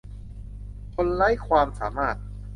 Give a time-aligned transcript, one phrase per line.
[0.95, 2.15] คนไร้ความสามารถ